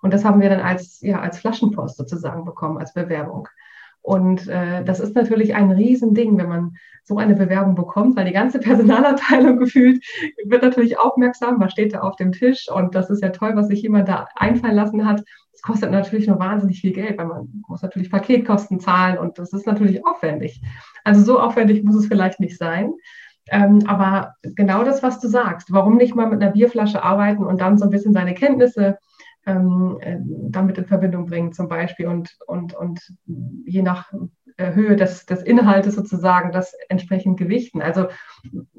Und 0.02 0.14
das 0.14 0.24
haben 0.24 0.42
wir 0.42 0.50
dann 0.50 0.62
als, 0.62 1.02
ja, 1.02 1.20
als 1.20 1.40
Flaschenpost 1.40 1.98
sozusagen 1.98 2.46
bekommen, 2.46 2.78
als 2.78 2.94
Bewerbung. 2.94 3.48
Und 4.02 4.48
äh, 4.48 4.84
das 4.84 5.00
ist 5.00 5.16
natürlich 5.16 5.56
ein 5.56 5.72
Riesending, 5.72 6.38
wenn 6.38 6.48
man 6.48 6.78
so 7.04 7.18
eine 7.18 7.36
Bewerbung 7.36 7.76
bekommt, 7.76 8.16
weil 8.16 8.26
die 8.26 8.32
ganze 8.32 8.60
Personalabteilung 8.60 9.58
gefühlt 9.58 10.04
wird 10.46 10.64
natürlich 10.64 10.98
aufmerksam, 10.98 11.60
was 11.60 11.72
steht 11.72 11.94
da 11.94 12.00
auf 12.00 12.16
dem 12.16 12.32
Tisch. 12.32 12.68
Und 12.72 12.96
das 12.96 13.10
ist 13.10 13.22
ja 13.22 13.30
toll, 13.30 13.56
was 13.56 13.68
sich 13.68 13.82
jemand 13.82 14.08
da 14.08 14.28
einfallen 14.36 14.76
lassen 14.76 15.06
hat. 15.06 15.24
Das 15.52 15.62
kostet 15.62 15.92
natürlich 15.92 16.28
nur 16.28 16.40
wahnsinnig 16.40 16.80
viel 16.80 16.94
Geld, 16.94 17.18
weil 17.18 17.26
man 17.26 17.64
muss 17.68 17.82
natürlich 17.82 18.10
Paketkosten 18.10 18.80
zahlen 18.80 19.18
und 19.18 19.38
das 19.38 19.52
ist 19.52 19.68
natürlich 19.68 20.06
aufwendig. 20.06 20.62
Also 21.04 21.22
so 21.22 21.40
aufwendig 21.40 21.84
muss 21.84 21.96
es 21.96 22.08
vielleicht 22.08 22.40
nicht 22.40 22.58
sein. 22.58 22.94
Ähm, 23.52 23.84
aber 23.88 24.36
genau 24.44 24.84
das, 24.84 25.04
was 25.04 25.20
du 25.20 25.28
sagst, 25.28 25.72
warum 25.72 25.98
nicht 25.98 26.16
mal 26.16 26.28
mit 26.28 26.42
einer 26.42 26.52
Bierflasche 26.52 27.04
arbeiten 27.04 27.44
und 27.44 27.62
dann 27.62 27.78
so 27.78 27.86
ein 27.86 27.92
bisschen 27.92 28.14
seine 28.14 28.34
Kenntnisse 28.34 28.98
ähm, 29.46 29.98
äh, 30.02 30.18
damit 30.22 30.78
in 30.78 30.86
Verbindung 30.86 31.26
bringen 31.26 31.54
zum 31.54 31.68
Beispiel 31.68 32.08
und, 32.08 32.36
und, 32.46 32.74
und 32.74 33.14
je 33.66 33.82
nach 33.82 34.12
äh, 34.58 34.74
Höhe 34.74 34.96
des, 34.96 35.26
des 35.26 35.42
Inhaltes 35.42 35.96
sozusagen 35.96 36.52
das 36.52 36.74
entsprechend 36.90 37.38
gewichten. 37.38 37.82
Also 37.82 38.08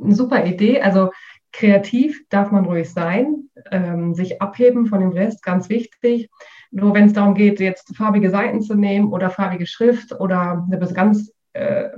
eine 0.01 0.15
super 0.15 0.45
Idee. 0.45 0.83
Also 0.83 1.11
kreativ 1.53 2.23
darf 2.29 2.51
man 2.51 2.67
ruhig 2.67 2.93
sein, 2.93 3.49
ähm, 3.71 4.15
sich 4.15 4.41
abheben 4.41 4.87
von 4.87 5.01
dem 5.01 5.11
Rest, 5.11 5.43
ganz 5.43 5.69
wichtig. 5.69 6.29
Nur 6.71 6.95
wenn 6.95 7.07
es 7.07 7.15
darum 7.15 7.35
geht, 7.35 7.59
jetzt 7.59 7.97
farbige 7.97 8.31
Seiten 8.31 8.61
zu 8.61 8.75
nehmen 8.75 9.13
oder 9.13 9.31
farbige 9.31 9.67
Schrift 9.67 10.13
oder 10.21 10.67
eine 10.71 10.79
ganz 10.93 11.33
äh, 11.53 11.89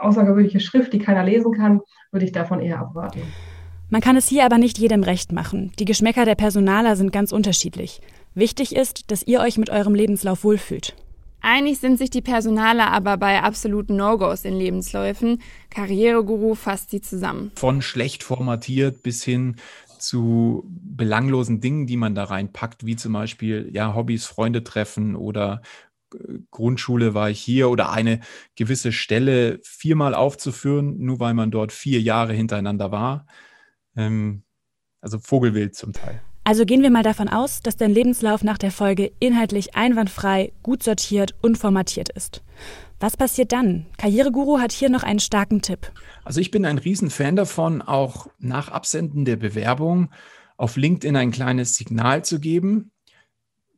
außergewöhnliche 0.00 0.60
Schrift, 0.60 0.92
die 0.92 0.98
keiner 0.98 1.24
lesen 1.24 1.52
kann, 1.52 1.80
würde 2.10 2.26
ich 2.26 2.32
davon 2.32 2.60
eher 2.60 2.78
abwarten. 2.78 3.22
Man 3.90 4.00
kann 4.00 4.16
es 4.16 4.26
hier 4.26 4.44
aber 4.44 4.58
nicht 4.58 4.78
jedem 4.78 5.02
recht 5.02 5.32
machen. 5.32 5.72
Die 5.78 5.84
Geschmäcker 5.84 6.24
der 6.24 6.34
Personaler 6.34 6.96
sind 6.96 7.12
ganz 7.12 7.30
unterschiedlich. 7.30 8.00
Wichtig 8.34 8.74
ist, 8.74 9.10
dass 9.10 9.22
ihr 9.22 9.40
euch 9.40 9.58
mit 9.58 9.68
eurem 9.68 9.94
Lebenslauf 9.94 10.44
wohlfühlt. 10.44 10.94
Einig 11.42 11.80
sind 11.80 11.98
sich 11.98 12.08
die 12.08 12.22
Personaler 12.22 12.92
aber 12.92 13.16
bei 13.16 13.42
absoluten 13.42 13.96
No-Gos 13.96 14.44
in 14.44 14.54
Lebensläufen. 14.54 15.42
Karriereguru 15.70 16.54
fasst 16.54 16.90
sie 16.90 17.00
zusammen. 17.00 17.50
Von 17.56 17.82
schlecht 17.82 18.22
formatiert 18.22 19.02
bis 19.02 19.24
hin 19.24 19.56
zu 19.98 20.64
belanglosen 20.66 21.60
Dingen, 21.60 21.86
die 21.86 21.96
man 21.96 22.14
da 22.14 22.24
reinpackt, 22.24 22.86
wie 22.86 22.96
zum 22.96 23.12
Beispiel 23.12 23.68
ja, 23.72 23.94
Hobbys, 23.94 24.24
Freunde 24.24 24.64
treffen 24.64 25.16
oder 25.16 25.62
Grundschule 26.50 27.14
war 27.14 27.30
ich 27.30 27.40
hier 27.40 27.70
oder 27.70 27.90
eine 27.90 28.20
gewisse 28.56 28.92
Stelle 28.92 29.60
viermal 29.62 30.14
aufzuführen, 30.14 30.98
nur 30.98 31.20
weil 31.20 31.34
man 31.34 31.50
dort 31.50 31.72
vier 31.72 32.00
Jahre 32.00 32.32
hintereinander 32.32 32.90
war. 32.90 33.26
Ähm, 33.96 34.42
also 35.00 35.18
Vogelwild 35.18 35.74
zum 35.74 35.92
Teil. 35.92 36.22
Also 36.44 36.64
gehen 36.64 36.82
wir 36.82 36.90
mal 36.90 37.04
davon 37.04 37.28
aus, 37.28 37.60
dass 37.60 37.76
dein 37.76 37.92
Lebenslauf 37.92 38.42
nach 38.42 38.58
der 38.58 38.72
Folge 38.72 39.12
inhaltlich 39.20 39.76
einwandfrei, 39.76 40.52
gut 40.62 40.82
sortiert 40.82 41.34
und 41.40 41.56
formatiert 41.56 42.08
ist. 42.08 42.42
Was 42.98 43.16
passiert 43.16 43.52
dann? 43.52 43.86
Karriereguru 43.96 44.58
hat 44.58 44.72
hier 44.72 44.88
noch 44.88 45.04
einen 45.04 45.20
starken 45.20 45.62
Tipp. 45.62 45.92
Also 46.24 46.40
ich 46.40 46.50
bin 46.50 46.64
ein 46.64 46.78
Riesenfan 46.78 47.36
davon, 47.36 47.80
auch 47.82 48.28
nach 48.38 48.68
Absenden 48.68 49.24
der 49.24 49.36
Bewerbung 49.36 50.10
auf 50.56 50.76
LinkedIn 50.76 51.16
ein 51.16 51.30
kleines 51.30 51.76
Signal 51.76 52.24
zu 52.24 52.40
geben. 52.40 52.92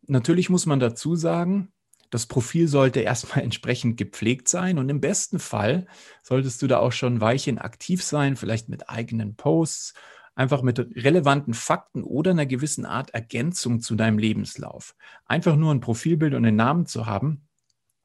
Natürlich 0.06 0.50
muss 0.50 0.66
man 0.66 0.80
dazu 0.80 1.16
sagen, 1.16 1.72
das 2.14 2.26
Profil 2.26 2.68
sollte 2.68 3.00
erstmal 3.00 3.42
entsprechend 3.44 3.96
gepflegt 3.96 4.48
sein 4.48 4.78
und 4.78 4.88
im 4.88 5.00
besten 5.00 5.40
Fall 5.40 5.86
solltest 6.22 6.62
du 6.62 6.68
da 6.68 6.78
auch 6.78 6.92
schon 6.92 7.16
ein 7.16 7.20
Weilchen 7.20 7.58
aktiv 7.58 8.04
sein, 8.04 8.36
vielleicht 8.36 8.68
mit 8.68 8.88
eigenen 8.88 9.34
Posts 9.34 9.94
einfach 10.36 10.62
mit 10.62 10.78
relevanten 10.78 11.54
Fakten 11.54 12.04
oder 12.04 12.30
einer 12.30 12.46
gewissen 12.46 12.86
Art 12.86 13.10
Ergänzung 13.10 13.80
zu 13.80 13.96
deinem 13.96 14.18
Lebenslauf. 14.18 14.94
Einfach 15.26 15.56
nur 15.56 15.74
ein 15.74 15.80
Profilbild 15.80 16.34
und 16.34 16.44
einen 16.44 16.56
Namen 16.56 16.86
zu 16.86 17.06
haben 17.06 17.48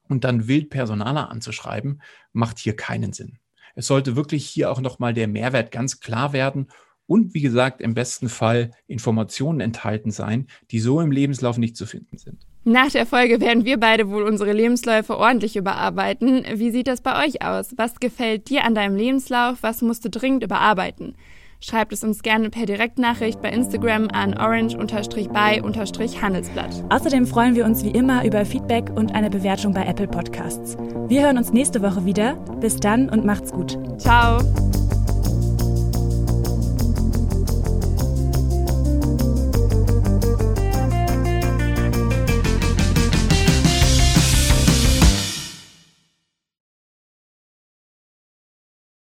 und 0.08 0.24
dann 0.24 0.48
wild 0.48 0.72
Personaler 0.72 1.30
anzuschreiben, 1.30 2.02
macht 2.34 2.58
hier 2.58 2.76
keinen 2.76 3.14
Sinn. 3.14 3.38
Es 3.76 3.86
sollte 3.86 4.16
wirklich 4.16 4.48
hier 4.50 4.72
auch 4.72 4.82
nochmal 4.82 5.14
der 5.14 5.28
Mehrwert 5.28 5.72
ganz 5.72 6.00
klar 6.00 6.34
werden 6.34 6.72
und 7.06 7.36
wie 7.36 7.42
gesagt 7.42 7.80
im 7.80 7.94
besten 7.94 8.28
Fall 8.28 8.72
Informationen 8.88 9.60
enthalten 9.60 10.10
sein, 10.10 10.48
die 10.72 10.80
so 10.80 11.00
im 11.00 11.12
Lebenslauf 11.12 11.60
nicht 11.60 11.78
zu 11.78 11.86
finden 11.86 12.18
sind. 12.18 12.48
Nach 12.70 12.90
der 12.92 13.08
Folge 13.08 13.42
werden 13.42 13.66
wir 13.66 13.80
beide 13.80 14.12
wohl 14.12 14.22
unsere 14.22 14.54
Lebensläufe 14.54 15.18
ordentlich 15.18 15.56
überarbeiten. 15.56 16.46
Wie 16.54 16.70
sieht 16.70 16.88
das 16.88 17.02
bei 17.02 17.26
euch 17.26 17.42
aus? 17.42 17.70
Was 17.78 18.00
gefällt 18.00 18.48
dir 18.48 18.64
an 18.64 18.76
deinem 18.76 18.96
Lebenslauf? 18.96 19.58
Was 19.62 19.82
musst 19.82 20.06
du 20.06 20.10
dringend 20.12 20.44
überarbeiten? 20.44 21.16
Schreibt 21.62 21.94
es 21.94 22.04
uns 22.04 22.22
gerne 22.22 22.52
per 22.52 22.68
Direktnachricht 22.68 23.42
bei 23.42 23.50
Instagram 23.50 24.08
an 24.14 24.38
orange-by-handelsblatt. 24.38 26.84
Außerdem 26.90 27.26
freuen 27.26 27.56
wir 27.56 27.66
uns 27.66 27.84
wie 27.84 27.90
immer 27.90 28.24
über 28.24 28.46
Feedback 28.46 28.92
und 28.96 29.16
eine 29.16 29.32
Bewertung 29.32 29.74
bei 29.74 29.88
Apple 29.88 30.08
Podcasts. 30.08 30.78
Wir 31.08 31.24
hören 31.24 31.40
uns 31.40 31.52
nächste 31.52 31.82
Woche 31.82 32.06
wieder. 32.06 32.36
Bis 32.62 32.76
dann 32.76 33.10
und 33.10 33.26
macht's 33.26 33.52
gut. 33.52 33.80
Ciao. 34.00 34.42